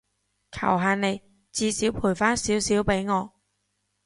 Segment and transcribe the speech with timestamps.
[0.51, 1.21] 求下你，
[1.51, 3.33] 至少賠返少少畀我